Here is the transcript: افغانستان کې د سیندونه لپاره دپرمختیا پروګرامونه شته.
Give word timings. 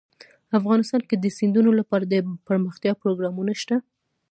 افغانستان 0.59 1.01
کې 1.09 1.15
د 1.19 1.25
سیندونه 1.37 1.69
لپاره 1.79 2.03
دپرمختیا 2.05 2.93
پروګرامونه 3.01 3.51
شته. 3.61 3.75